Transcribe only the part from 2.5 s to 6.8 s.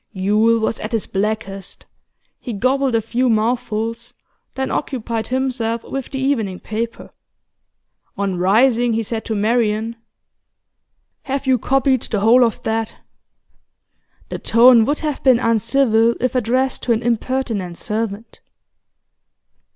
gobbled a few mouthfuls, then occupied himself with the evening